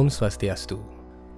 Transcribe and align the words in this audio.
Om 0.00 0.08
Swastiastu. 0.08 0.80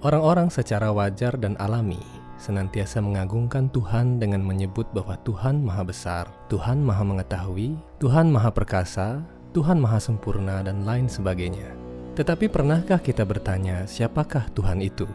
Orang-orang 0.07 0.47
secara 0.47 0.87
wajar 0.95 1.35
dan 1.35 1.59
alami 1.59 1.99
senantiasa 2.39 3.03
mengagungkan 3.03 3.67
Tuhan 3.67 4.23
dengan 4.23 4.39
menyebut 4.39 4.87
bahwa 4.95 5.19
Tuhan 5.27 5.59
Maha 5.59 5.83
Besar, 5.83 6.31
Tuhan 6.47 6.79
Maha 6.79 7.03
Mengetahui, 7.03 7.75
Tuhan 7.99 8.31
Maha 8.31 8.55
Perkasa, 8.55 9.19
Tuhan 9.51 9.83
Maha 9.83 9.99
Sempurna, 9.99 10.63
dan 10.63 10.87
lain 10.87 11.11
sebagainya. 11.11 11.75
Tetapi 12.15 12.47
pernahkah 12.47 13.03
kita 13.03 13.27
bertanya, 13.27 13.83
siapakah 13.83 14.47
Tuhan 14.55 14.79
itu? 14.79 15.11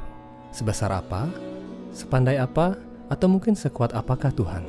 Sebesar 0.52 0.92
apa? 0.92 1.32
Sepandai 1.88 2.36
apa? 2.36 2.76
Atau 3.08 3.32
mungkin 3.32 3.56
sekuat 3.56 3.96
apakah 3.96 4.28
Tuhan? 4.36 4.68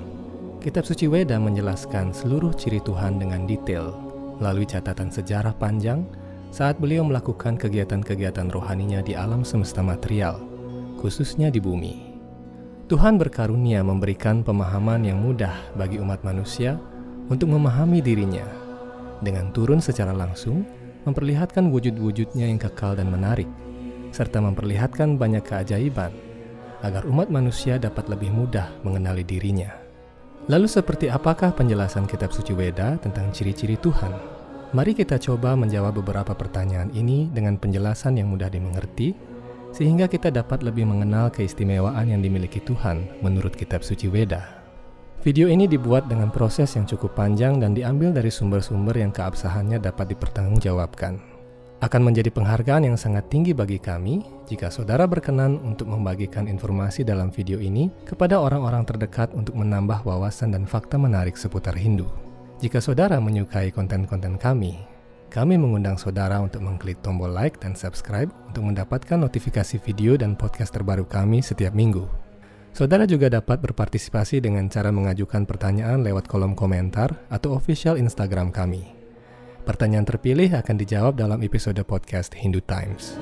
Kitab 0.64 0.88
Suci 0.88 1.12
Weda 1.12 1.36
menjelaskan 1.36 2.16
seluruh 2.16 2.56
ciri 2.56 2.80
Tuhan 2.80 3.20
dengan 3.20 3.44
detail 3.44 3.92
melalui 4.40 4.64
catatan 4.64 5.12
sejarah 5.12 5.52
panjang 5.59 6.08
saat 6.49 6.81
beliau 6.81 7.05
melakukan 7.05 7.58
kegiatan-kegiatan 7.58 8.49
rohaninya 8.49 9.05
di 9.05 9.13
alam 9.13 9.45
semesta 9.45 9.85
material, 9.85 10.41
khususnya 10.98 11.53
di 11.53 11.62
bumi. 11.62 12.09
Tuhan 12.89 13.22
berkarunia 13.22 13.85
memberikan 13.85 14.41
pemahaman 14.41 15.05
yang 15.05 15.22
mudah 15.22 15.53
bagi 15.77 16.02
umat 16.02 16.25
manusia 16.25 16.81
untuk 17.30 17.53
memahami 17.53 18.02
dirinya, 18.02 18.45
dengan 19.22 19.53
turun 19.53 19.77
secara 19.77 20.09
langsung 20.09 20.66
memperlihatkan 21.06 21.69
wujud-wujudnya 21.69 22.50
yang 22.50 22.58
kekal 22.58 22.97
dan 22.97 23.13
menarik, 23.13 23.47
serta 24.09 24.41
memperlihatkan 24.41 25.22
banyak 25.22 25.45
keajaiban 25.45 26.09
agar 26.81 27.06
umat 27.06 27.30
manusia 27.30 27.78
dapat 27.78 28.09
lebih 28.09 28.34
mudah 28.34 28.73
mengenali 28.81 29.22
dirinya. 29.22 29.69
Lalu 30.50 30.66
seperti 30.66 31.13
apakah 31.13 31.53
penjelasan 31.53 32.09
kitab 32.09 32.34
suci 32.34 32.58
Weda 32.58 32.97
tentang 32.97 33.30
ciri-ciri 33.30 33.78
Tuhan? 33.78 34.39
Mari 34.70 34.94
kita 34.94 35.17
coba 35.17 35.58
menjawab 35.58 35.98
beberapa 35.98 36.38
pertanyaan 36.38 36.94
ini 36.94 37.25
dengan 37.34 37.58
penjelasan 37.58 38.22
yang 38.22 38.30
mudah 38.30 38.53
dimengerti 38.53 39.17
sehingga 39.73 40.06
kita 40.06 40.30
dapat 40.30 40.62
lebih 40.62 40.86
mengenal 40.86 41.34
keistimewaan 41.34 42.06
yang 42.06 42.22
dimiliki 42.22 42.62
Tuhan 42.62 43.17
menurut 43.25 43.58
kitab 43.58 43.81
suci 43.81 44.06
Weda. 44.06 44.62
Video 45.25 45.50
ini 45.50 45.66
dibuat 45.66 46.06
dengan 46.06 46.30
proses 46.30 46.70
yang 46.78 46.86
cukup 46.86 47.17
panjang 47.17 47.58
dan 47.58 47.73
diambil 47.73 48.14
dari 48.14 48.30
sumber-sumber 48.30 48.94
yang 48.94 49.09
keabsahannya 49.09 49.81
dapat 49.81 50.14
dipertanggungjawabkan. 50.14 51.17
Akan 51.81 52.06
menjadi 52.06 52.30
penghargaan 52.30 52.94
yang 52.94 52.97
sangat 53.00 53.25
tinggi 53.25 53.58
bagi 53.58 53.81
kami 53.81 54.22
jika 54.45 54.70
saudara 54.70 55.09
berkenan 55.09 55.58
untuk 55.66 55.90
membagikan 55.90 56.45
informasi 56.45 57.02
dalam 57.02 57.34
video 57.34 57.58
ini 57.58 57.90
kepada 58.06 58.38
orang-orang 58.38 58.86
terdekat 58.86 59.34
untuk 59.34 59.58
menambah 59.58 60.06
wawasan 60.06 60.53
dan 60.53 60.70
fakta 60.70 61.02
menarik 61.02 61.34
seputar 61.34 61.73
Hindu. 61.73 62.28
Jika 62.60 62.84
saudara 62.84 63.24
menyukai 63.24 63.72
konten-konten 63.72 64.36
kami, 64.36 64.76
kami 65.32 65.56
mengundang 65.56 65.96
saudara 65.96 66.44
untuk 66.44 66.60
mengklik 66.60 67.00
tombol 67.00 67.32
like 67.32 67.56
dan 67.64 67.72
subscribe 67.72 68.28
untuk 68.52 68.68
mendapatkan 68.68 69.16
notifikasi 69.16 69.80
video 69.80 70.20
dan 70.20 70.36
podcast 70.36 70.76
terbaru 70.76 71.08
kami 71.08 71.40
setiap 71.40 71.72
minggu. 71.72 72.04
Saudara 72.76 73.08
juga 73.08 73.32
dapat 73.32 73.64
berpartisipasi 73.64 74.44
dengan 74.44 74.68
cara 74.68 74.92
mengajukan 74.92 75.48
pertanyaan 75.48 76.04
lewat 76.04 76.28
kolom 76.28 76.52
komentar 76.52 77.16
atau 77.32 77.56
official 77.56 77.96
Instagram 77.96 78.52
kami. 78.52 78.92
Pertanyaan 79.64 80.04
terpilih 80.04 80.52
akan 80.60 80.76
dijawab 80.76 81.16
dalam 81.16 81.40
episode 81.40 81.80
podcast 81.88 82.36
Hindu 82.36 82.60
Times. 82.68 83.16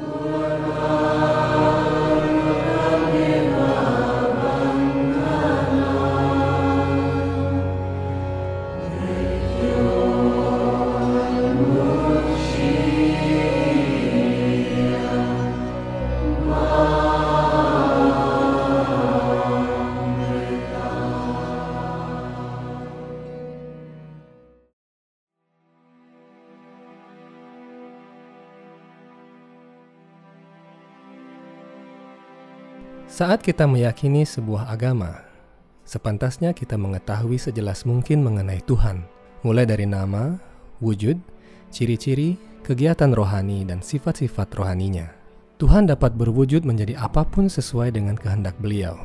Saat 33.18 33.42
kita 33.42 33.66
meyakini 33.66 34.30
sebuah 34.30 34.70
agama, 34.70 35.26
sepantasnya 35.90 36.54
kita 36.54 36.78
mengetahui 36.78 37.42
sejelas 37.42 37.82
mungkin 37.82 38.22
mengenai 38.22 38.62
Tuhan, 38.62 39.02
mulai 39.42 39.66
dari 39.66 39.90
nama, 39.90 40.38
wujud, 40.86 41.18
ciri-ciri, 41.74 42.38
kegiatan 42.62 43.10
rohani, 43.10 43.66
dan 43.66 43.82
sifat-sifat 43.82 44.54
rohaninya. 44.54 45.10
Tuhan 45.58 45.90
dapat 45.90 46.14
berwujud 46.14 46.62
menjadi 46.62 46.94
apa 46.94 47.26
pun 47.26 47.50
sesuai 47.50 47.98
dengan 47.98 48.14
kehendak 48.14 48.54
Beliau. 48.62 49.02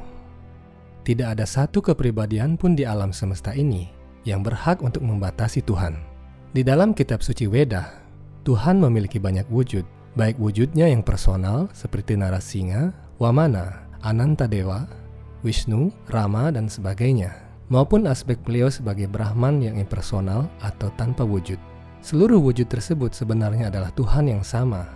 Tidak 1.09 1.33
ada 1.33 1.49
satu 1.49 1.81
kepribadian 1.81 2.61
pun 2.61 2.77
di 2.77 2.85
alam 2.85 3.17
semesta 3.17 3.57
ini 3.57 3.89
yang 4.29 4.45
berhak 4.45 4.85
untuk 4.85 5.09
membatasi 5.09 5.65
Tuhan. 5.65 5.97
Di 6.53 6.61
dalam 6.61 6.93
kitab 6.93 7.25
suci 7.25 7.49
Weda, 7.49 7.97
Tuhan 8.45 8.77
memiliki 8.77 9.17
banyak 9.17 9.49
wujud, 9.49 9.89
baik 10.21 10.37
wujudnya 10.37 10.93
yang 10.93 11.01
personal 11.01 11.73
seperti 11.73 12.13
Narasinga, 12.21 12.93
Wamana, 13.17 13.82
Ananta 14.03 14.51
Dewa, 14.51 14.83
Wisnu, 15.47 15.95
Rama, 16.11 16.51
dan 16.51 16.67
sebagainya, 16.67 17.39
maupun 17.71 18.11
aspek 18.11 18.35
beliau 18.43 18.67
sebagai 18.67 19.07
Brahman 19.07 19.63
yang 19.63 19.79
impersonal 19.79 20.51
atau 20.59 20.91
tanpa 20.99 21.23
wujud. 21.23 21.59
Seluruh 22.03 22.43
wujud 22.43 22.67
tersebut 22.67 23.15
sebenarnya 23.15 23.71
adalah 23.71 23.95
Tuhan 23.95 24.27
yang 24.27 24.43
sama, 24.43 24.91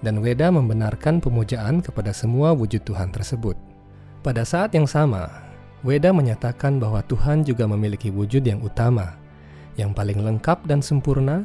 dan 0.00 0.24
Weda 0.24 0.48
membenarkan 0.48 1.20
pemujaan 1.20 1.84
kepada 1.84 2.08
semua 2.16 2.56
wujud 2.56 2.80
Tuhan 2.88 3.12
tersebut. 3.12 3.52
Pada 4.24 4.48
saat 4.48 4.72
yang 4.72 4.88
sama, 4.88 5.28
Weda 5.84 6.08
menyatakan 6.08 6.80
bahwa 6.80 7.04
Tuhan 7.04 7.44
juga 7.44 7.68
memiliki 7.68 8.08
wujud 8.08 8.48
yang 8.48 8.64
utama, 8.64 9.12
yang 9.76 9.92
paling 9.92 10.24
lengkap 10.24 10.64
dan 10.64 10.80
sempurna 10.80 11.44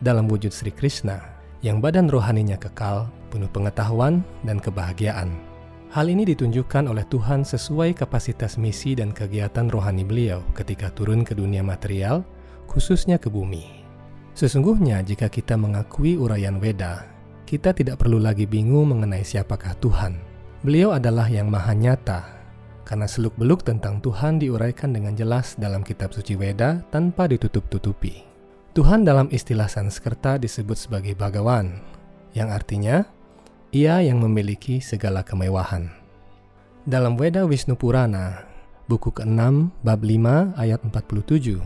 dalam 0.00 0.30
wujud 0.30 0.54
Sri 0.54 0.70
Krishna, 0.70 1.18
yang 1.66 1.82
badan 1.82 2.06
rohaninya 2.06 2.56
kekal, 2.56 3.10
penuh 3.34 3.50
pengetahuan 3.50 4.22
dan 4.46 4.62
kebahagiaan. 4.62 5.53
Hal 5.94 6.10
ini 6.10 6.26
ditunjukkan 6.26 6.90
oleh 6.90 7.06
Tuhan 7.06 7.46
sesuai 7.46 7.94
kapasitas 7.94 8.58
misi 8.58 8.98
dan 8.98 9.14
kegiatan 9.14 9.70
rohani 9.70 10.02
beliau 10.02 10.42
ketika 10.50 10.90
turun 10.90 11.22
ke 11.22 11.38
dunia 11.38 11.62
material, 11.62 12.26
khususnya 12.66 13.14
ke 13.14 13.30
bumi. 13.30 13.86
Sesungguhnya 14.34 15.06
jika 15.06 15.30
kita 15.30 15.54
mengakui 15.54 16.18
uraian 16.18 16.58
Weda, 16.58 17.06
kita 17.46 17.70
tidak 17.70 18.02
perlu 18.02 18.18
lagi 18.18 18.42
bingung 18.42 18.90
mengenai 18.90 19.22
siapakah 19.22 19.78
Tuhan. 19.78 20.18
Beliau 20.66 20.90
adalah 20.90 21.30
yang 21.30 21.46
maha 21.46 21.78
nyata, 21.78 22.26
karena 22.82 23.06
seluk-beluk 23.06 23.62
tentang 23.62 24.02
Tuhan 24.02 24.42
diuraikan 24.42 24.90
dengan 24.90 25.14
jelas 25.14 25.54
dalam 25.54 25.86
kitab 25.86 26.10
suci 26.10 26.34
Weda 26.34 26.82
tanpa 26.90 27.30
ditutup-tutupi. 27.30 28.26
Tuhan 28.74 29.06
dalam 29.06 29.30
istilah 29.30 29.70
Sanskerta 29.70 30.42
disebut 30.42 30.74
sebagai 30.74 31.14
Bhagawan, 31.14 31.78
yang 32.34 32.50
artinya 32.50 33.06
ia 33.74 33.98
yang 33.98 34.22
memiliki 34.22 34.78
segala 34.78 35.26
kemewahan. 35.26 35.90
Dalam 36.86 37.18
Weda 37.18 37.42
Wisnu 37.42 37.74
Purana, 37.74 38.46
buku 38.86 39.10
ke-6 39.10 39.74
bab 39.82 39.98
5 39.98 40.54
ayat 40.54 40.78
47, 40.86 41.58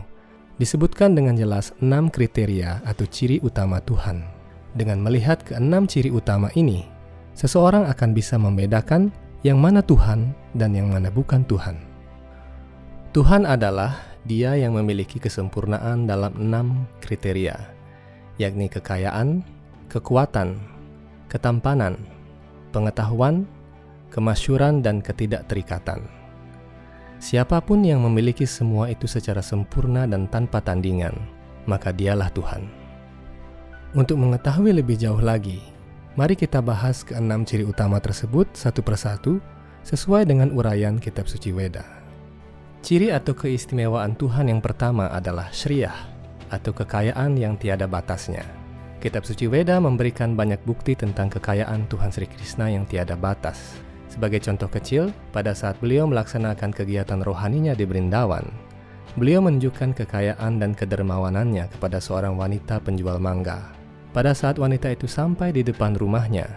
disebutkan 0.57 1.13
dengan 1.13 1.37
jelas 1.37 1.69
enam 1.85 2.09
kriteria 2.09 2.81
atau 2.81 3.05
ciri 3.05 3.37
utama 3.45 3.77
Tuhan. 3.85 4.25
Dengan 4.73 5.05
melihat 5.05 5.45
keenam 5.45 5.85
ciri 5.85 6.09
utama 6.09 6.49
ini, 6.57 6.81
seseorang 7.37 7.85
akan 7.85 8.09
bisa 8.17 8.41
membedakan 8.41 9.13
yang 9.45 9.61
mana 9.61 9.85
Tuhan 9.85 10.33
dan 10.57 10.73
yang 10.73 10.89
mana 10.89 11.13
bukan 11.13 11.45
Tuhan. 11.45 11.77
Tuhan 13.13 13.45
adalah 13.45 14.01
Dia 14.25 14.57
yang 14.57 14.75
memiliki 14.75 15.21
kesempurnaan 15.21 16.09
dalam 16.09 16.33
enam 16.41 16.89
kriteria, 17.05 17.55
yakni 18.41 18.67
kekayaan, 18.67 19.41
kekuatan, 19.87 20.78
ketampanan, 21.29 21.95
pengetahuan, 22.73 23.45
kemasyuran, 24.09 24.81
dan 24.81 24.99
ketidakterikatan. 24.99 26.03
Siapa 27.21 27.61
pun 27.61 27.85
yang 27.85 28.01
memiliki 28.01 28.49
semua 28.49 28.89
itu 28.89 29.05
secara 29.05 29.43
sempurna 29.43 30.09
dan 30.09 30.25
tanpa 30.27 30.63
tandingan, 30.63 31.13
maka 31.69 31.93
dialah 31.93 32.33
Tuhan. 32.33 32.65
Untuk 33.93 34.17
mengetahui 34.17 34.73
lebih 34.73 34.97
jauh 34.97 35.19
lagi, 35.21 35.61
mari 36.17 36.33
kita 36.33 36.61
bahas 36.63 37.05
keenam 37.05 37.45
ciri 37.45 37.65
utama 37.67 38.01
tersebut 38.01 38.49
satu 38.55 38.81
persatu 38.81 39.37
sesuai 39.85 40.25
dengan 40.25 40.49
uraian 40.53 40.97
kitab 40.97 41.29
suci 41.29 41.53
Weda. 41.53 41.85
Ciri 42.79 43.11
atau 43.11 43.35
keistimewaan 43.35 44.15
Tuhan 44.15 44.47
yang 44.47 44.63
pertama 44.63 45.11
adalah 45.11 45.51
Shriyah 45.51 45.95
atau 46.47 46.71
kekayaan 46.71 47.35
yang 47.35 47.59
tiada 47.59 47.85
batasnya. 47.85 48.58
Kitab 48.99 49.23
suci 49.23 49.47
Weda 49.47 49.79
memberikan 49.79 50.35
banyak 50.35 50.59
bukti 50.67 50.91
tentang 50.91 51.31
kekayaan 51.31 51.87
Tuhan 51.87 52.11
Sri 52.11 52.27
Krishna 52.27 52.67
yang 52.67 52.83
tiada 52.83 53.15
batas. 53.15 53.79
Sebagai 54.11 54.43
contoh 54.43 54.67
kecil, 54.67 55.15
pada 55.31 55.55
saat 55.55 55.79
beliau 55.79 56.03
melaksanakan 56.03 56.75
kegiatan 56.75 57.23
rohaninya 57.23 57.71
di 57.71 57.87
Brindawan, 57.87 58.43
beliau 59.15 59.39
menunjukkan 59.39 59.95
kekayaan 60.03 60.59
dan 60.59 60.75
kedermawanannya 60.75 61.71
kepada 61.71 62.03
seorang 62.03 62.35
wanita 62.35 62.83
penjual 62.83 63.23
mangga. 63.23 63.71
Pada 64.11 64.35
saat 64.35 64.59
wanita 64.59 64.91
itu 64.91 65.07
sampai 65.07 65.55
di 65.55 65.63
depan 65.63 65.95
rumahnya, 65.95 66.51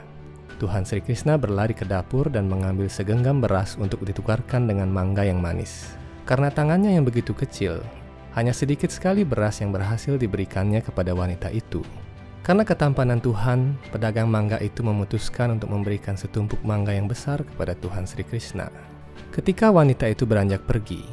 Tuhan 0.59 0.83
Sri 0.83 0.99
Krishna 0.99 1.39
berlari 1.39 1.79
ke 1.79 1.87
dapur 1.87 2.27
dan 2.27 2.51
mengambil 2.51 2.91
segenggam 2.91 3.39
beras 3.39 3.79
untuk 3.79 4.03
ditukarkan 4.03 4.67
dengan 4.67 4.91
mangga 4.91 5.23
yang 5.23 5.39
manis. 5.39 5.95
Karena 6.27 6.51
tangannya 6.51 6.99
yang 6.99 7.07
begitu 7.07 7.39
kecil, 7.39 7.79
hanya 8.35 8.51
sedikit 8.51 8.91
sekali 8.91 9.23
beras 9.23 9.63
yang 9.63 9.71
berhasil 9.71 10.19
diberikannya 10.19 10.83
kepada 10.83 11.15
wanita 11.15 11.47
itu. 11.55 11.87
Karena 12.43 12.67
ketampanan 12.67 13.23
Tuhan, 13.23 13.79
pedagang 13.95 14.27
mangga 14.27 14.59
itu 14.59 14.83
memutuskan 14.83 15.55
untuk 15.55 15.71
memberikan 15.71 16.19
setumpuk 16.19 16.59
mangga 16.67 16.91
yang 16.91 17.07
besar 17.07 17.47
kepada 17.47 17.79
Tuhan 17.79 18.03
Sri 18.03 18.27
Krishna. 18.27 18.67
Ketika 19.31 19.71
wanita 19.71 20.11
itu 20.11 20.27
beranjak 20.27 20.67
pergi, 20.67 21.07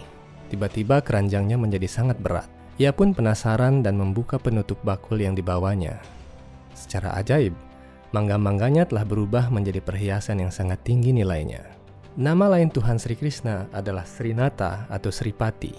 tiba-tiba 0.50 1.06
keranjangnya 1.06 1.62
menjadi 1.62 1.86
sangat 1.86 2.18
berat. 2.18 2.50
Ia 2.82 2.90
pun 2.90 3.14
penasaran 3.14 3.86
dan 3.86 4.02
membuka 4.02 4.42
penutup 4.42 4.82
bakul 4.82 5.22
yang 5.22 5.38
dibawanya. 5.38 6.02
Secara 6.74 7.14
ajaib, 7.22 7.54
mangga-mangganya 8.10 8.90
telah 8.90 9.06
berubah 9.06 9.54
menjadi 9.54 9.86
perhiasan 9.86 10.42
yang 10.42 10.50
sangat 10.50 10.82
tinggi 10.82 11.14
nilainya. 11.14 11.62
Nama 12.18 12.58
lain 12.58 12.74
Tuhan 12.74 12.98
Sri 12.98 13.14
Krishna 13.14 13.70
adalah 13.70 14.02
Srinata 14.02 14.90
atau 14.90 15.14
Sripati, 15.14 15.78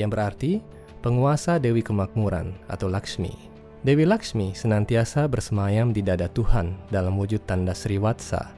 yang 0.00 0.08
berarti 0.08 0.64
penguasa 1.04 1.60
Dewi 1.60 1.84
Kemakmuran 1.84 2.56
atau 2.64 2.88
Lakshmi. 2.88 3.49
Dewi 3.80 4.04
Lakshmi 4.04 4.52
senantiasa 4.52 5.24
bersemayam 5.24 5.88
di 5.88 6.04
dada 6.04 6.28
Tuhan 6.28 6.76
dalam 6.92 7.16
wujud 7.16 7.40
tanda 7.48 7.72
Sriwatsa 7.72 8.52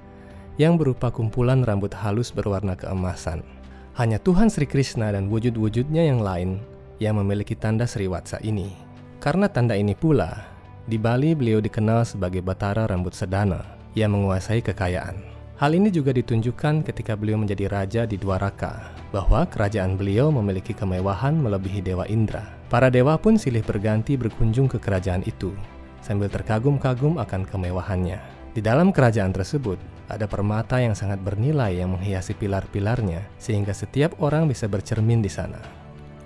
yang 0.58 0.74
berupa 0.74 1.14
kumpulan 1.14 1.62
rambut 1.62 1.94
halus 1.94 2.34
berwarna 2.34 2.74
keemasan. 2.74 3.46
Hanya 3.94 4.19
Tuhan 4.19 4.50
Sri 4.50 4.66
Krishna 4.66 5.14
dan 5.14 5.30
wujud-wujudnya 5.30 6.10
yang 6.10 6.26
lain 6.26 6.58
yang 6.98 7.22
memiliki 7.22 7.54
tanda 7.54 7.86
Sriwatsa 7.86 8.42
ini. 8.42 8.74
Karena 9.22 9.46
tanda 9.46 9.78
ini 9.78 9.94
pula, 9.94 10.42
di 10.90 10.98
Bali, 10.98 11.38
beliau 11.38 11.62
dikenal 11.62 12.02
sebagai 12.02 12.42
Batara 12.42 12.90
Rambut 12.90 13.14
Sedana 13.14 13.62
yang 13.94 14.18
menguasai 14.18 14.58
kekayaan. 14.58 15.31
Hal 15.62 15.79
ini 15.79 15.94
juga 15.94 16.11
ditunjukkan 16.11 16.82
ketika 16.82 17.14
beliau 17.14 17.38
menjadi 17.38 17.70
raja 17.70 18.03
di 18.03 18.19
Dwaraka, 18.19 18.91
bahwa 19.14 19.47
kerajaan 19.47 19.94
beliau 19.94 20.35
memiliki 20.35 20.75
kemewahan 20.75 21.38
melebihi 21.38 21.87
Dewa 21.87 22.03
Indra. 22.11 22.43
Para 22.67 22.91
dewa 22.91 23.14
pun 23.14 23.38
silih 23.38 23.62
berganti 23.62 24.19
berkunjung 24.19 24.67
ke 24.67 24.82
kerajaan 24.82 25.23
itu, 25.23 25.55
sambil 26.03 26.26
terkagum-kagum 26.35 27.14
akan 27.14 27.47
kemewahannya. 27.47 28.19
Di 28.50 28.59
dalam 28.59 28.91
kerajaan 28.91 29.31
tersebut, 29.31 29.79
ada 30.11 30.26
permata 30.26 30.82
yang 30.82 30.99
sangat 30.99 31.23
bernilai 31.23 31.79
yang 31.79 31.94
menghiasi 31.94 32.35
pilar-pilarnya, 32.35 33.23
sehingga 33.38 33.70
setiap 33.70 34.19
orang 34.19 34.50
bisa 34.50 34.67
bercermin 34.67 35.23
di 35.23 35.31
sana. 35.31 35.62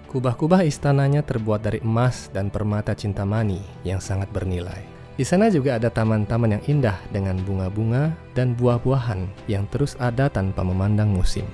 Kubah-kubah 0.08 0.64
istananya 0.64 1.20
terbuat 1.20 1.60
dari 1.60 1.84
emas 1.84 2.32
dan 2.32 2.48
permata 2.48 2.96
cintamani 2.96 3.60
yang 3.84 4.00
sangat 4.00 4.32
bernilai. 4.32 4.95
Di 5.16 5.24
sana 5.24 5.48
juga 5.48 5.80
ada 5.80 5.88
taman-taman 5.88 6.60
yang 6.60 6.64
indah 6.68 7.00
dengan 7.08 7.40
bunga-bunga 7.40 8.12
dan 8.36 8.52
buah-buahan 8.52 9.48
yang 9.48 9.64
terus 9.72 9.96
ada 9.96 10.28
tanpa 10.28 10.60
memandang 10.60 11.08
musim. 11.08 11.48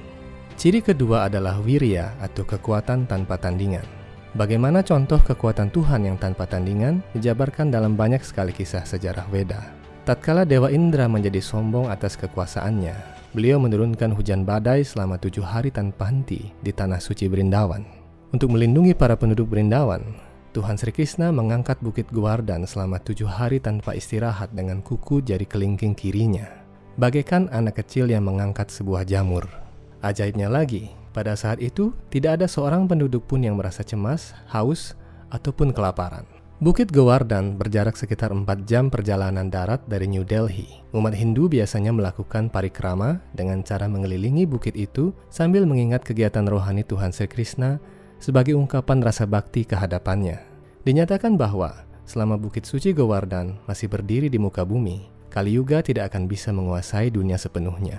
Ciri 0.59 0.83
kedua 0.83 1.31
adalah 1.31 1.63
wirya 1.63 2.11
atau 2.19 2.43
kekuatan 2.43 3.07
tanpa 3.07 3.39
tandingan. 3.39 3.87
Bagaimana 4.35 4.83
contoh 4.83 5.23
kekuatan 5.23 5.71
Tuhan 5.71 6.11
yang 6.11 6.19
tanpa 6.19 6.51
tandingan 6.51 7.07
dijabarkan 7.15 7.71
dalam 7.71 7.95
banyak 7.95 8.27
sekali 8.27 8.51
kisah 8.51 8.83
sejarah 8.83 9.31
Weda. 9.31 9.63
Tatkala 10.03 10.43
Dewa 10.43 10.67
Indra 10.75 11.07
menjadi 11.07 11.39
sombong 11.39 11.87
atas 11.87 12.19
kekuasaannya, 12.19 12.97
beliau 13.39 13.63
menurunkan 13.63 14.11
hujan 14.11 14.43
badai 14.43 14.83
selama 14.83 15.23
tujuh 15.23 15.47
hari 15.47 15.71
tanpa 15.71 16.11
henti 16.11 16.51
di 16.59 16.75
tanah 16.75 16.99
suci 16.99 17.31
Brindawan. 17.31 17.87
Untuk 18.35 18.51
melindungi 18.51 18.99
para 18.99 19.15
penduduk 19.15 19.53
Brindawan, 19.53 20.32
Tuhan 20.53 20.77
Sri 20.77 20.93
Krishna 20.93 21.33
mengangkat 21.33 21.81
Bukit 21.81 22.13
Guardan 22.13 22.69
selama 22.69 23.01
tujuh 23.01 23.25
hari 23.25 23.57
tanpa 23.57 23.97
istirahat 23.97 24.53
dengan 24.53 24.85
kuku 24.85 25.25
jari 25.25 25.49
kelingking 25.49 25.97
kirinya. 25.97 26.45
Bagaikan 27.01 27.49
anak 27.49 27.81
kecil 27.81 28.13
yang 28.13 28.29
mengangkat 28.29 28.69
sebuah 28.69 29.09
jamur. 29.09 29.49
Ajaibnya 30.05 30.53
lagi, 30.53 30.93
pada 31.17 31.33
saat 31.41 31.57
itu 31.65 31.97
tidak 32.13 32.37
ada 32.37 32.47
seorang 32.53 32.85
penduduk 32.85 33.25
pun 33.25 33.41
yang 33.41 33.57
merasa 33.57 33.81
cemas, 33.81 34.37
haus, 34.53 34.93
ataupun 35.33 35.73
kelaparan. 35.73 36.29
Bukit 36.61 36.93
Gewardhan 36.93 37.57
berjarak 37.57 37.97
sekitar 37.97 38.31
4 38.31 38.45
jam 38.69 38.93
perjalanan 38.93 39.49
darat 39.49 39.81
dari 39.89 40.05
New 40.05 40.23
Delhi. 40.23 40.85
Umat 40.93 41.17
Hindu 41.17 41.49
biasanya 41.49 41.97
melakukan 41.97 42.53
parikrama 42.53 43.25
dengan 43.33 43.65
cara 43.65 43.89
mengelilingi 43.89 44.45
bukit 44.45 44.77
itu 44.77 45.17
sambil 45.33 45.65
mengingat 45.65 46.05
kegiatan 46.05 46.45
rohani 46.45 46.85
Tuhan 46.85 47.11
Sri 47.11 47.27
Krishna 47.27 47.81
sebagai 48.23 48.55
ungkapan 48.55 49.03
rasa 49.03 49.27
bakti 49.27 49.67
kehadapannya. 49.67 50.39
Dinyatakan 50.87 51.35
bahwa 51.35 51.83
selama 52.07 52.39
Bukit 52.39 52.63
Suci 52.63 52.95
Govardhan 52.95 53.59
masih 53.67 53.91
berdiri 53.91 54.31
di 54.31 54.39
muka 54.39 54.63
bumi, 54.63 55.11
Kali 55.27 55.59
Yuga 55.59 55.83
tidak 55.83 56.15
akan 56.15 56.31
bisa 56.31 56.55
menguasai 56.55 57.11
dunia 57.11 57.35
sepenuhnya. 57.35 57.99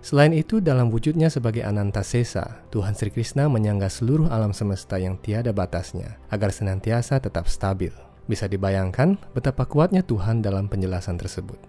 Selain 0.00 0.32
itu, 0.32 0.64
dalam 0.64 0.88
wujudnya 0.88 1.28
sebagai 1.28 1.60
Anantasesa, 1.60 2.64
Tuhan 2.72 2.96
Sri 2.96 3.12
Krishna 3.12 3.52
menyangga 3.52 3.92
seluruh 3.92 4.32
alam 4.32 4.56
semesta 4.56 4.96
yang 4.96 5.20
tiada 5.20 5.52
batasnya 5.52 6.16
agar 6.32 6.50
senantiasa 6.56 7.20
tetap 7.20 7.52
stabil. 7.52 7.92
Bisa 8.24 8.48
dibayangkan 8.48 9.20
betapa 9.36 9.68
kuatnya 9.68 10.00
Tuhan 10.00 10.40
dalam 10.40 10.72
penjelasan 10.72 11.20
tersebut. 11.20 11.60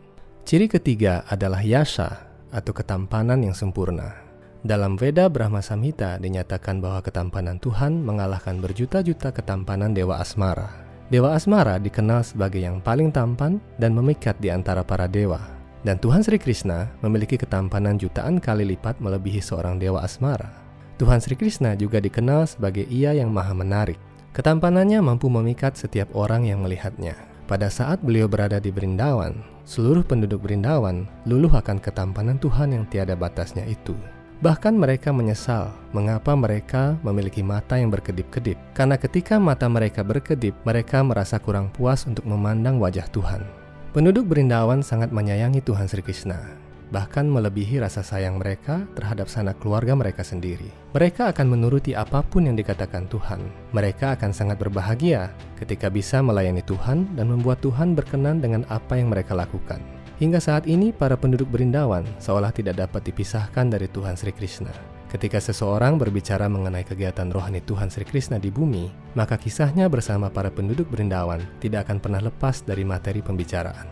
Ciri 0.48 0.72
ketiga 0.72 1.28
adalah 1.28 1.60
yasha 1.60 2.32
atau 2.56 2.72
ketampanan 2.72 3.44
yang 3.44 3.54
sempurna. 3.54 4.31
Dalam 4.62 4.94
Veda 4.94 5.26
Brahma 5.26 5.58
Samhita 5.58 6.22
dinyatakan 6.22 6.86
bahwa 6.86 7.02
ketampanan 7.02 7.58
Tuhan 7.58 7.98
mengalahkan 8.06 8.62
berjuta-juta 8.62 9.34
ketampanan 9.34 9.90
Dewa 9.90 10.22
Asmara. 10.22 10.70
Dewa 11.10 11.34
Asmara 11.34 11.82
dikenal 11.82 12.22
sebagai 12.22 12.62
yang 12.62 12.78
paling 12.78 13.10
tampan 13.10 13.58
dan 13.82 13.98
memikat 13.98 14.38
di 14.38 14.54
antara 14.54 14.86
para 14.86 15.10
dewa. 15.10 15.42
Dan 15.82 15.98
Tuhan 15.98 16.22
Sri 16.22 16.38
Krishna 16.38 16.94
memiliki 17.02 17.42
ketampanan 17.42 17.98
jutaan 17.98 18.38
kali 18.38 18.78
lipat 18.78 19.02
melebihi 19.02 19.42
seorang 19.42 19.82
Dewa 19.82 20.06
Asmara. 20.06 20.54
Tuhan 21.02 21.18
Sri 21.18 21.34
Krishna 21.34 21.74
juga 21.74 21.98
dikenal 21.98 22.46
sebagai 22.46 22.86
ia 22.86 23.18
yang 23.18 23.34
maha 23.34 23.58
menarik. 23.58 23.98
Ketampanannya 24.38 25.02
mampu 25.02 25.26
memikat 25.26 25.74
setiap 25.74 26.14
orang 26.14 26.46
yang 26.46 26.62
melihatnya. 26.62 27.18
Pada 27.50 27.66
saat 27.74 27.98
beliau 28.06 28.30
berada 28.30 28.62
di 28.62 28.70
Brindawan, 28.70 29.42
seluruh 29.66 30.06
penduduk 30.06 30.46
Brindawan 30.46 31.10
luluh 31.26 31.50
akan 31.50 31.82
ketampanan 31.82 32.38
Tuhan 32.38 32.78
yang 32.78 32.86
tiada 32.86 33.18
batasnya 33.18 33.66
itu. 33.66 33.98
Bahkan 34.42 34.74
mereka 34.74 35.14
menyesal 35.14 35.70
mengapa 35.94 36.34
mereka 36.34 36.98
memiliki 37.06 37.46
mata 37.46 37.78
yang 37.78 37.94
berkedip-kedip, 37.94 38.58
karena 38.74 38.98
ketika 38.98 39.38
mata 39.38 39.70
mereka 39.70 40.02
berkedip, 40.02 40.58
mereka 40.66 41.06
merasa 41.06 41.38
kurang 41.38 41.70
puas 41.70 42.10
untuk 42.10 42.26
memandang 42.26 42.82
wajah 42.82 43.06
Tuhan. 43.14 43.46
Penduduk 43.94 44.26
Berindawan 44.26 44.82
sangat 44.82 45.14
menyayangi 45.14 45.62
Tuhan 45.62 45.86
Sri 45.86 46.02
Krishna, 46.02 46.42
bahkan 46.90 47.30
melebihi 47.30 47.86
rasa 47.86 48.02
sayang 48.02 48.42
mereka 48.42 48.82
terhadap 48.98 49.30
sanak 49.30 49.62
keluarga 49.62 49.94
mereka 49.94 50.26
sendiri. 50.26 50.74
Mereka 50.98 51.30
akan 51.38 51.46
menuruti 51.46 51.94
apa 51.94 52.26
pun 52.26 52.50
yang 52.50 52.58
dikatakan 52.58 53.06
Tuhan. 53.14 53.46
Mereka 53.78 54.18
akan 54.18 54.34
sangat 54.34 54.58
berbahagia 54.58 55.30
ketika 55.62 55.94
bisa 55.94 56.18
melayani 56.26 56.66
Tuhan 56.66 57.14
dan 57.14 57.30
membuat 57.30 57.62
Tuhan 57.62 57.94
berkenan 57.94 58.42
dengan 58.42 58.66
apa 58.74 58.98
yang 58.98 59.14
mereka 59.14 59.38
lakukan. 59.38 60.01
Hingga 60.22 60.38
saat 60.38 60.70
ini, 60.70 60.94
para 60.94 61.18
penduduk 61.18 61.50
Berindawan 61.50 62.06
seolah 62.22 62.54
tidak 62.54 62.78
dapat 62.78 63.10
dipisahkan 63.10 63.74
dari 63.74 63.90
Tuhan 63.90 64.14
Sri 64.14 64.30
Krishna. 64.30 64.70
Ketika 65.10 65.42
seseorang 65.42 65.98
berbicara 65.98 66.46
mengenai 66.46 66.86
kegiatan 66.86 67.26
rohani 67.34 67.58
Tuhan 67.66 67.90
Sri 67.90 68.06
Krishna 68.06 68.38
di 68.38 68.54
bumi, 68.54 68.86
maka 69.18 69.34
kisahnya 69.34 69.90
bersama 69.90 70.30
para 70.30 70.54
penduduk 70.54 70.94
Berindawan 70.94 71.42
tidak 71.58 71.90
akan 71.90 71.98
pernah 71.98 72.22
lepas 72.22 72.62
dari 72.62 72.86
materi 72.86 73.26
pembicaraan. 73.26 73.90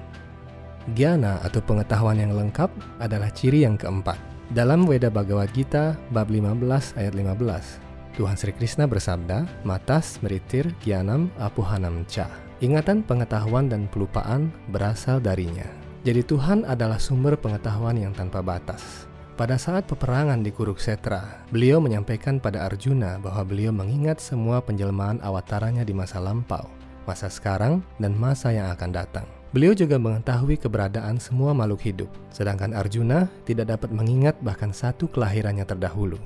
Gyana 0.94 1.42
atau 1.42 1.66
pengetahuan 1.66 2.22
yang 2.22 2.38
lengkap 2.38 2.70
adalah 3.02 3.34
ciri 3.34 3.66
yang 3.66 3.74
keempat. 3.74 4.22
Dalam 4.54 4.86
Weda 4.86 5.10
Bhagavad 5.10 5.50
Gita 5.50 5.98
bab 6.14 6.30
15 6.30 6.94
ayat 6.94 7.18
15, 7.18 8.22
Tuhan 8.22 8.38
Sri 8.38 8.54
Krishna 8.54 8.86
bersabda, 8.86 9.50
Matas 9.66 10.22
meritir 10.22 10.78
gyanam 10.86 11.34
apuhanam 11.42 12.06
cha. 12.06 12.30
Ingatan 12.62 13.02
pengetahuan 13.02 13.66
dan 13.66 13.90
pelupaan 13.90 14.54
berasal 14.70 15.18
darinya. 15.18 15.79
Jadi 16.08 16.24
Tuhan 16.24 16.63
adalah 16.63 16.96
sumber 16.96 17.36
pengetahuan 17.36 18.00
yang 18.00 18.15
tanpa 18.15 18.39
batas. 18.39 19.10
Pada 19.36 19.60
saat 19.60 19.88
peperangan 19.88 20.39
di 20.39 20.51
Kuruksetra, 20.51 21.48
beliau 21.51 21.79
menyampaikan 21.79 22.39
pada 22.39 22.68
Arjuna 22.68 23.20
bahwa 23.20 23.44
beliau 23.44 23.72
mengingat 23.72 24.20
semua 24.20 24.63
penjelmaan 24.63 25.20
awataranya 25.24 25.84
di 25.84 25.91
masa 25.96 26.20
lampau, 26.20 26.68
masa 27.03 27.27
sekarang, 27.32 27.84
dan 28.00 28.15
masa 28.15 28.51
yang 28.51 28.72
akan 28.72 28.91
datang. 28.96 29.27
Beliau 29.51 29.75
juga 29.75 30.00
mengetahui 30.00 30.56
keberadaan 30.60 31.20
semua 31.20 31.51
makhluk 31.51 31.84
hidup, 31.84 32.10
sedangkan 32.32 32.75
Arjuna 32.75 33.27
tidak 33.44 33.75
dapat 33.75 33.91
mengingat 33.91 34.39
bahkan 34.39 34.72
satu 34.72 35.08
kelahirannya 35.12 35.68
terdahulu. 35.68 36.20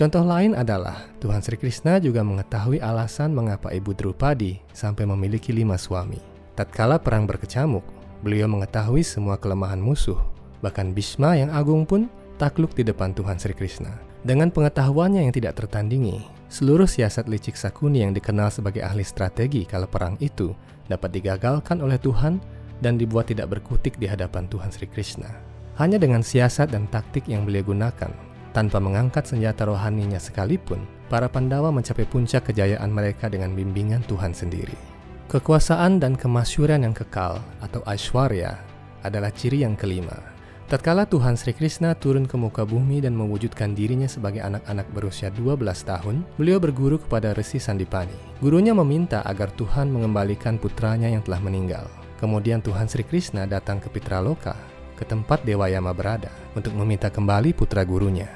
Contoh 0.00 0.24
lain 0.24 0.56
adalah 0.56 1.12
Tuhan 1.20 1.44
Sri 1.44 1.60
Krishna 1.60 2.00
juga 2.00 2.24
mengetahui 2.24 2.80
alasan 2.80 3.36
mengapa 3.36 3.68
Ibu 3.68 3.92
Drupadi 3.92 4.64
sampai 4.72 5.04
memiliki 5.04 5.52
lima 5.52 5.76
suami. 5.76 6.16
Tatkala 6.56 7.00
perang 7.00 7.28
berkecamuk, 7.28 7.99
Beliau 8.20 8.52
mengetahui 8.52 9.00
semua 9.00 9.40
kelemahan 9.40 9.80
musuh, 9.80 10.20
bahkan 10.60 10.92
Bhisma 10.92 11.40
yang 11.40 11.48
agung 11.56 11.88
pun 11.88 12.12
takluk 12.36 12.76
di 12.76 12.84
depan 12.84 13.16
Tuhan 13.16 13.40
Sri 13.40 13.56
Krishna. 13.56 13.96
Dengan 14.20 14.52
pengetahuannya 14.52 15.24
yang 15.24 15.32
tidak 15.32 15.56
tertandingi, 15.56 16.28
seluruh 16.52 16.84
siasat 16.84 17.24
licik 17.32 17.56
Sakuni 17.56 18.04
yang 18.04 18.12
dikenal 18.12 18.52
sebagai 18.52 18.84
ahli 18.84 19.00
strategi 19.00 19.64
kalau 19.64 19.88
perang 19.88 20.20
itu 20.20 20.52
dapat 20.84 21.16
digagalkan 21.16 21.80
oleh 21.80 21.96
Tuhan 21.96 22.36
dan 22.84 23.00
dibuat 23.00 23.32
tidak 23.32 23.56
berkutik 23.56 23.96
di 23.96 24.04
hadapan 24.04 24.44
Tuhan 24.52 24.68
Sri 24.68 24.84
Krishna. 24.84 25.32
Hanya 25.80 25.96
dengan 25.96 26.20
siasat 26.20 26.76
dan 26.76 26.92
taktik 26.92 27.24
yang 27.24 27.48
beliau 27.48 27.72
gunakan, 27.72 28.12
tanpa 28.52 28.76
mengangkat 28.76 29.24
senjata 29.24 29.64
rohaninya 29.64 30.20
sekalipun, 30.20 30.84
para 31.08 31.24
Pandawa 31.24 31.72
mencapai 31.72 32.04
puncak 32.04 32.52
kejayaan 32.52 32.92
mereka 32.92 33.32
dengan 33.32 33.56
bimbingan 33.56 34.04
Tuhan 34.04 34.36
sendiri. 34.36 34.89
Kekuasaan 35.30 36.02
dan 36.02 36.18
kemasyuran 36.18 36.82
yang 36.82 36.90
kekal 36.90 37.38
atau 37.62 37.86
Aishwarya 37.86 38.58
adalah 39.06 39.30
ciri 39.30 39.62
yang 39.62 39.78
kelima. 39.78 40.18
Tatkala 40.66 41.06
Tuhan 41.06 41.38
Sri 41.38 41.54
Krishna 41.54 41.94
turun 41.94 42.26
ke 42.26 42.34
muka 42.34 42.66
bumi 42.66 42.98
dan 42.98 43.14
mewujudkan 43.14 43.70
dirinya 43.70 44.10
sebagai 44.10 44.42
anak-anak 44.42 44.90
berusia 44.90 45.30
12 45.30 45.62
tahun, 45.86 46.26
beliau 46.34 46.58
berguru 46.58 46.98
kepada 46.98 47.30
Resi 47.30 47.62
Sandipani. 47.62 48.42
Gurunya 48.42 48.74
meminta 48.74 49.22
agar 49.22 49.54
Tuhan 49.54 49.94
mengembalikan 49.94 50.58
putranya 50.58 51.06
yang 51.06 51.22
telah 51.22 51.38
meninggal. 51.38 51.86
Kemudian 52.18 52.58
Tuhan 52.58 52.90
Sri 52.90 53.06
Krishna 53.06 53.46
datang 53.46 53.78
ke 53.78 53.86
Pitraloka 53.86 54.58
ke 54.98 55.06
tempat 55.06 55.46
Dewa 55.46 55.70
Yama 55.70 55.94
berada 55.94 56.34
untuk 56.58 56.74
meminta 56.74 57.06
kembali 57.06 57.54
putra 57.54 57.86
gurunya. 57.86 58.26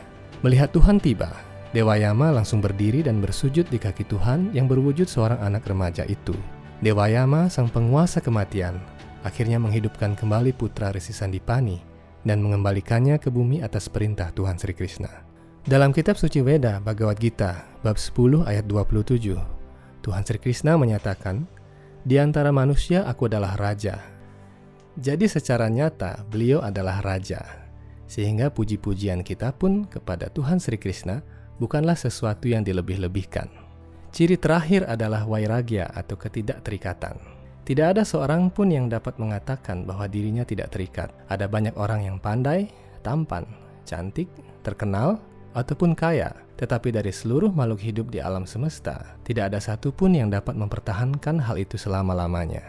Melihat 0.47 0.71
Tuhan 0.71 1.03
tiba, 1.03 1.35
Dewa 1.75 1.99
Yama 1.99 2.31
langsung 2.31 2.63
berdiri 2.63 3.03
dan 3.03 3.19
bersujud 3.19 3.67
di 3.67 3.83
kaki 3.83 4.07
Tuhan 4.07 4.55
yang 4.55 4.71
berwujud 4.71 5.11
seorang 5.11 5.43
anak 5.43 5.67
remaja 5.67 6.07
itu. 6.07 6.39
Dewa 6.85 7.09
Yama, 7.09 7.49
sang 7.49 7.73
penguasa 7.73 8.21
kematian, 8.21 8.77
akhirnya 9.25 9.57
menghidupkan 9.57 10.13
kembali 10.13 10.53
putra 10.53 10.93
Resi 10.93 11.17
Sandipani 11.17 11.81
dan 12.29 12.45
mengembalikannya 12.45 13.17
ke 13.17 13.33
bumi 13.33 13.65
atas 13.65 13.89
perintah 13.89 14.29
Tuhan 14.37 14.61
Sri 14.61 14.77
Krishna. 14.77 15.25
Dalam 15.65 15.97
kitab 15.97 16.21
suci 16.21 16.45
Weda 16.45 16.85
Bhagavad 16.85 17.17
Gita 17.17 17.65
bab 17.81 17.97
10 17.97 18.45
ayat 18.45 18.69
27, 18.69 19.41
Tuhan 20.05 20.23
Sri 20.29 20.37
Krishna 20.37 20.77
menyatakan, 20.77 21.49
"Di 22.05 22.21
antara 22.21 22.53
manusia 22.53 23.09
aku 23.09 23.33
adalah 23.33 23.57
raja, 23.57 24.05
jadi 25.01 25.25
secara 25.25 25.73
nyata 25.73 26.21
beliau 26.29 26.61
adalah 26.61 27.01
raja. 27.01 27.41
Sehingga 28.05 28.53
puji-pujian 28.53 29.25
kita 29.25 29.57
pun 29.57 29.89
kepada 29.89 30.29
Tuhan 30.29 30.61
Sri 30.61 30.77
Krishna 30.77 31.25
bukanlah 31.57 31.97
sesuatu 31.97 32.45
yang 32.45 32.61
dilebih-lebihkan. 32.61 33.64
Ciri 34.15 34.39
terakhir 34.39 34.87
adalah 34.87 35.27
wairagya 35.27 35.91
atau 35.91 36.15
ketidakterikatan. 36.15 37.19
Tidak 37.67 37.99
ada 37.99 38.07
seorang 38.07 38.47
pun 38.47 38.71
yang 38.71 38.87
dapat 38.87 39.19
mengatakan 39.19 39.83
bahwa 39.83 40.07
dirinya 40.07 40.47
tidak 40.47 40.71
terikat. 40.71 41.11
Ada 41.27 41.51
banyak 41.51 41.75
orang 41.75 42.07
yang 42.07 42.23
pandai, 42.23 42.71
tampan, 43.03 43.43
cantik, 43.83 44.31
terkenal, 44.63 45.19
ataupun 45.59 45.99
kaya, 45.99 46.31
tetapi 46.55 46.95
dari 46.95 47.11
seluruh 47.11 47.51
makhluk 47.51 47.83
hidup 47.83 48.07
di 48.15 48.23
alam 48.23 48.47
semesta, 48.47 49.19
tidak 49.27 49.51
ada 49.51 49.59
satupun 49.59 50.15
yang 50.15 50.31
dapat 50.31 50.55
mempertahankan 50.55 51.43
hal 51.43 51.59
itu 51.59 51.75
selama-lamanya. 51.75 52.63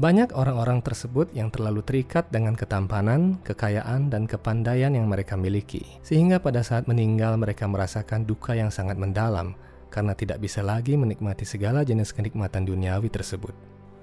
Banyak 0.00 0.32
orang-orang 0.32 0.80
tersebut 0.80 1.28
yang 1.36 1.52
terlalu 1.52 1.84
terikat 1.84 2.32
dengan 2.32 2.56
ketampanan, 2.56 3.36
kekayaan, 3.44 4.08
dan 4.08 4.24
kepandaian 4.24 4.96
yang 4.96 5.04
mereka 5.04 5.36
miliki, 5.36 5.84
sehingga 6.00 6.40
pada 6.40 6.64
saat 6.64 6.88
meninggal 6.88 7.36
mereka 7.36 7.68
merasakan 7.68 8.24
duka 8.24 8.56
yang 8.56 8.72
sangat 8.72 8.96
mendalam 8.96 9.52
karena 9.88 10.16
tidak 10.16 10.40
bisa 10.40 10.64
lagi 10.64 10.94
menikmati 10.94 11.42
segala 11.44 11.84
jenis 11.84 12.14
kenikmatan 12.14 12.64
duniawi 12.64 13.10
tersebut. 13.10 13.52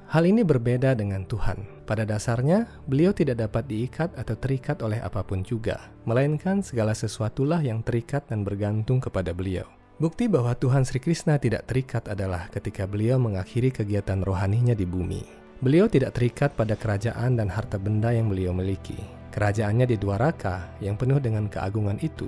Hal 0.06 0.30
ini 0.30 0.46
berbeda 0.46 0.94
dengan 0.94 1.26
Tuhan. 1.26 1.66
Pada 1.90 2.06
dasarnya, 2.06 2.70
beliau 2.86 3.10
tidak 3.10 3.42
dapat 3.42 3.66
diikat 3.66 4.14
atau 4.14 4.38
terikat 4.38 4.86
oleh 4.86 5.02
apa 5.02 5.26
pun 5.26 5.42
juga, 5.42 5.90
melainkan 6.06 6.62
segala 6.62 6.94
sesuatulah 6.94 7.62
yang 7.66 7.82
terikat 7.82 8.30
dan 8.30 8.46
bergantung 8.46 9.02
kepada 9.02 9.34
beliau. 9.34 9.66
Bukti 9.98 10.30
bahwa 10.30 10.54
Tuhan 10.54 10.86
Sri 10.86 11.02
Krishna 11.02 11.42
tidak 11.42 11.66
terikat 11.72 12.06
adalah 12.12 12.52
ketika 12.54 12.86
beliau 12.86 13.18
mengakhiri 13.18 13.74
kegiatan 13.74 14.22
rohaninya 14.22 14.78
di 14.78 14.86
bumi. 14.86 15.24
Beliau 15.64 15.88
tidak 15.90 16.20
terikat 16.20 16.52
pada 16.54 16.76
kerajaan 16.76 17.40
dan 17.40 17.48
harta 17.48 17.80
benda 17.80 18.12
yang 18.12 18.28
beliau 18.28 18.52
miliki. 18.52 19.00
Kerajaannya 19.32 19.88
di 19.90 19.98
Dwaraka 19.98 20.68
yang 20.84 21.00
penuh 21.00 21.18
dengan 21.18 21.48
keagungan 21.48 21.98
itu 22.04 22.28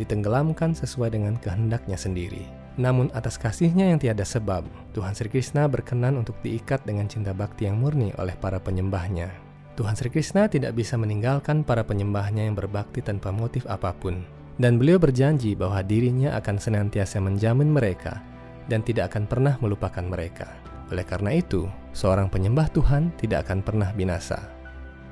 ditenggelamkan 0.00 0.72
sesuai 0.72 1.12
dengan 1.12 1.36
kehendaknya 1.36 1.98
sendiri. 1.98 2.59
Namun 2.78 3.10
atas 3.10 3.34
kasihnya 3.40 3.90
yang 3.90 3.98
tiada 3.98 4.22
sebab, 4.22 4.62
Tuhan 4.94 5.16
Sri 5.16 5.26
Krishna 5.26 5.66
berkenan 5.66 6.20
untuk 6.20 6.38
diikat 6.44 6.86
dengan 6.86 7.10
cinta 7.10 7.34
bakti 7.34 7.66
yang 7.66 7.82
murni 7.82 8.14
oleh 8.20 8.36
para 8.38 8.62
penyembahnya. 8.62 9.32
Tuhan 9.74 9.96
Sri 9.96 10.12
Krishna 10.12 10.46
tidak 10.46 10.76
bisa 10.76 11.00
meninggalkan 11.00 11.64
para 11.64 11.80
penyembahnya 11.80 12.44
yang 12.46 12.54
berbakti 12.54 13.00
tanpa 13.00 13.32
motif 13.32 13.64
apa 13.66 13.90
pun. 13.96 14.22
Dan 14.60 14.76
beliau 14.76 15.00
berjanji 15.00 15.56
bahwa 15.56 15.80
dirinya 15.80 16.36
akan 16.36 16.60
senantiasa 16.60 17.16
menjamin 17.16 17.72
mereka 17.72 18.20
dan 18.68 18.84
tidak 18.84 19.16
akan 19.16 19.24
pernah 19.24 19.56
melupakan 19.56 20.04
mereka. 20.04 20.52
Oleh 20.92 21.06
karena 21.08 21.32
itu, 21.32 21.64
seorang 21.96 22.28
penyembah 22.28 22.68
Tuhan 22.68 23.08
tidak 23.16 23.48
akan 23.48 23.64
pernah 23.64 23.88
binasa. 23.96 24.36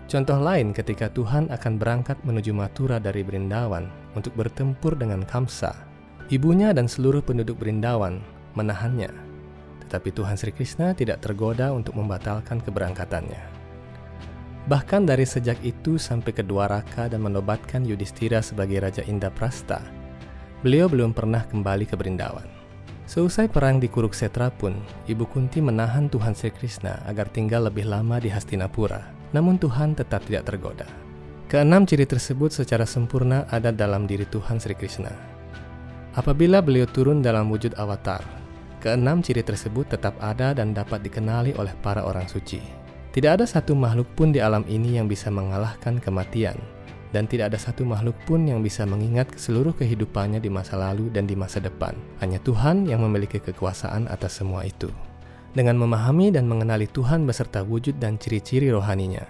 Contoh 0.04 0.36
lain 0.36 0.76
ketika 0.76 1.08
Tuhan 1.12 1.48
akan 1.48 1.80
berangkat 1.80 2.20
menuju 2.28 2.52
Mathura 2.52 3.00
dari 3.00 3.24
Brindawan 3.24 3.88
untuk 4.12 4.36
bertempur 4.36 4.96
dengan 5.00 5.24
Kamsa. 5.24 5.87
Ibunya 6.28 6.76
dan 6.76 6.84
seluruh 6.84 7.24
penduduk 7.24 7.56
Brindawan 7.56 8.20
menahannya. 8.52 9.08
Tetapi 9.80 10.12
Tuhan 10.12 10.36
Sri 10.36 10.52
Krishna 10.52 10.92
tidak 10.92 11.24
tergoda 11.24 11.72
untuk 11.72 11.96
membatalkan 11.96 12.60
keberangkatannya. 12.60 13.40
Bahkan 14.68 15.08
dari 15.08 15.24
sejak 15.24 15.56
itu 15.64 15.96
sampai 15.96 16.36
ke 16.36 16.44
Dwaraka 16.44 17.08
dan 17.08 17.24
menobatkan 17.24 17.88
Yudhistira 17.88 18.44
sebagai 18.44 18.84
Raja 18.84 19.00
Indraprasta, 19.08 19.80
beliau 20.60 20.92
belum 20.92 21.16
pernah 21.16 21.48
kembali 21.48 21.88
ke 21.88 21.96
Brindawan. 21.96 22.44
Seusai 23.08 23.48
perang 23.48 23.80
di 23.80 23.88
Kuruksetra 23.88 24.52
pun, 24.52 24.76
Ibu 25.08 25.24
Kunti 25.32 25.64
menahan 25.64 26.12
Tuhan 26.12 26.36
Sri 26.36 26.52
Krishna 26.52 27.00
agar 27.08 27.32
tinggal 27.32 27.72
lebih 27.72 27.88
lama 27.88 28.20
di 28.20 28.28
Hastinapura. 28.28 29.00
Namun 29.32 29.56
Tuhan 29.56 29.96
tetap 29.96 30.28
tidak 30.28 30.44
tergoda. 30.44 30.84
Keenam 31.48 31.88
ciri 31.88 32.04
tersebut 32.04 32.52
secara 32.52 32.84
sempurna 32.84 33.48
ada 33.48 33.72
dalam 33.72 34.04
diri 34.04 34.28
Tuhan 34.28 34.60
Sri 34.60 34.76
Krishna. 34.76 35.37
Apabila 36.18 36.58
beliau 36.58 36.82
turun 36.90 37.22
dalam 37.22 37.46
wujud 37.46 37.78
avatar, 37.78 38.18
keenam 38.82 39.22
ciri 39.22 39.46
tersebut 39.46 39.86
tetap 39.86 40.18
ada 40.18 40.50
dan 40.50 40.74
dapat 40.74 40.98
dikenali 41.06 41.54
oleh 41.54 41.70
para 41.78 42.02
orang 42.02 42.26
suci. 42.26 42.58
Tidak 43.14 43.38
ada 43.38 43.46
satu 43.46 43.78
makhluk 43.78 44.10
pun 44.18 44.34
di 44.34 44.42
alam 44.42 44.66
ini 44.66 44.98
yang 44.98 45.06
bisa 45.06 45.30
mengalahkan 45.30 46.02
kematian, 46.02 46.58
dan 47.14 47.30
tidak 47.30 47.54
ada 47.54 47.58
satu 47.62 47.86
makhluk 47.86 48.18
pun 48.26 48.50
yang 48.50 48.66
bisa 48.66 48.82
mengingat 48.82 49.30
seluruh 49.38 49.70
kehidupannya 49.78 50.42
di 50.42 50.50
masa 50.50 50.74
lalu 50.74 51.06
dan 51.14 51.22
di 51.22 51.38
masa 51.38 51.62
depan. 51.62 51.94
Hanya 52.18 52.42
Tuhan 52.42 52.90
yang 52.90 53.06
memiliki 53.06 53.38
kekuasaan 53.38 54.10
atas 54.10 54.42
semua 54.42 54.66
itu. 54.66 54.90
Dengan 55.54 55.78
memahami 55.78 56.34
dan 56.34 56.50
mengenali 56.50 56.90
Tuhan 56.90 57.30
beserta 57.30 57.62
wujud 57.62 57.94
dan 58.02 58.18
ciri-ciri 58.18 58.74
rohaninya, 58.74 59.22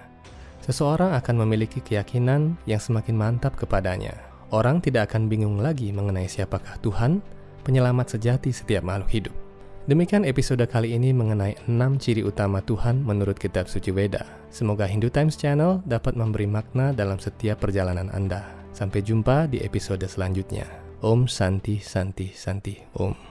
seseorang 0.65 1.13
akan 1.13 1.45
memiliki 1.45 1.85
keyakinan 1.85 2.57
yang 2.65 2.81
semakin 2.81 3.13
mantap 3.13 3.53
kepadanya. 3.53 4.28
Orang 4.49 4.81
tidak 4.81 5.13
akan 5.13 5.29
bingung 5.29 5.61
lagi 5.61 5.93
mengenai 5.93 6.25
siapakah 6.25 6.81
Tuhan, 6.81 7.21
penyelamat 7.61 8.17
sejati 8.17 8.49
setiap 8.49 8.81
makhluk 8.81 9.09
hidup. 9.13 9.35
Demikian 9.85 10.25
episode 10.25 10.65
kali 10.65 10.97
ini 10.97 11.13
mengenai 11.13 11.57
6 11.65 12.01
ciri 12.01 12.25
utama 12.25 12.61
Tuhan 12.65 13.01
menurut 13.01 13.37
kitab 13.37 13.69
suci 13.69 13.93
Weda. 13.93 14.25
Semoga 14.49 14.89
Hindu 14.89 15.13
Times 15.13 15.37
Channel 15.37 15.81
dapat 15.85 16.17
memberi 16.17 16.49
makna 16.49 16.93
dalam 16.93 17.21
setiap 17.21 17.61
perjalanan 17.61 18.09
Anda. 18.09 18.45
Sampai 18.73 19.05
jumpa 19.05 19.49
di 19.49 19.61
episode 19.61 20.05
selanjutnya. 20.05 20.65
Om 21.05 21.29
Santi 21.29 21.77
Santi 21.81 22.33
Santi 22.33 22.77
Om. 22.97 23.28